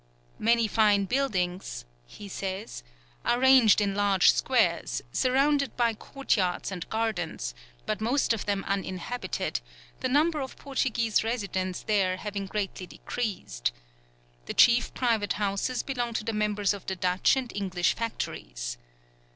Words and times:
"Many 0.39 0.67
fine 0.67 1.05
buildings," 1.05 1.85
he 2.07 2.27
says, 2.27 2.81
"are 3.23 3.39
ranged 3.39 3.79
in 3.79 3.93
large 3.93 4.31
squares, 4.33 5.03
surrounded 5.11 5.77
by 5.77 5.93
courtyards 5.93 6.71
and 6.71 6.89
gardens; 6.89 7.53
but 7.85 8.01
most 8.01 8.33
of 8.33 8.47
them 8.47 8.63
uninhabited, 8.67 9.61
the 9.99 10.09
number 10.09 10.41
of 10.41 10.57
Portuguese 10.57 11.23
residents 11.23 11.83
there 11.83 12.17
having 12.17 12.47
greatly 12.47 12.87
decreased. 12.87 13.71
The 14.47 14.55
chief 14.55 14.91
private 14.95 15.33
houses 15.33 15.83
belong 15.83 16.13
to 16.15 16.23
the 16.23 16.33
members 16.33 16.73
of 16.73 16.87
the 16.87 16.95
Dutch 16.95 17.35
and 17.35 17.55
English 17.55 17.93
factories.... 17.93 18.79